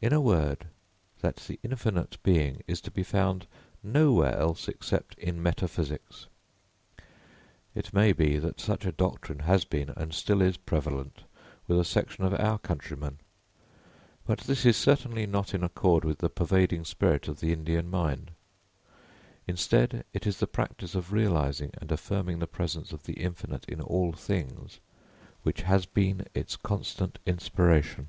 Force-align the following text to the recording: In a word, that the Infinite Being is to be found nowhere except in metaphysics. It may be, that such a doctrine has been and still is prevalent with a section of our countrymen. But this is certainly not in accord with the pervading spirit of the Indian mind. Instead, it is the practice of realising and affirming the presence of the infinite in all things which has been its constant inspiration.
In 0.00 0.12
a 0.12 0.20
word, 0.20 0.68
that 1.22 1.34
the 1.48 1.58
Infinite 1.64 2.18
Being 2.22 2.62
is 2.68 2.80
to 2.82 2.90
be 2.92 3.02
found 3.02 3.48
nowhere 3.82 4.46
except 4.68 5.18
in 5.18 5.42
metaphysics. 5.42 6.28
It 7.74 7.92
may 7.92 8.12
be, 8.12 8.38
that 8.38 8.60
such 8.60 8.86
a 8.86 8.92
doctrine 8.92 9.40
has 9.40 9.64
been 9.64 9.90
and 9.96 10.14
still 10.14 10.40
is 10.40 10.56
prevalent 10.56 11.22
with 11.66 11.80
a 11.80 11.84
section 11.84 12.22
of 12.22 12.32
our 12.32 12.58
countrymen. 12.58 13.18
But 14.24 14.42
this 14.42 14.64
is 14.64 14.76
certainly 14.76 15.26
not 15.26 15.52
in 15.52 15.64
accord 15.64 16.04
with 16.04 16.18
the 16.18 16.30
pervading 16.30 16.84
spirit 16.84 17.26
of 17.26 17.40
the 17.40 17.52
Indian 17.52 17.90
mind. 17.90 18.30
Instead, 19.48 20.04
it 20.12 20.28
is 20.28 20.38
the 20.38 20.46
practice 20.46 20.94
of 20.94 21.10
realising 21.12 21.72
and 21.78 21.90
affirming 21.90 22.38
the 22.38 22.46
presence 22.46 22.92
of 22.92 23.02
the 23.02 23.14
infinite 23.14 23.64
in 23.64 23.80
all 23.80 24.12
things 24.12 24.78
which 25.42 25.62
has 25.62 25.86
been 25.86 26.24
its 26.36 26.54
constant 26.54 27.18
inspiration. 27.26 28.06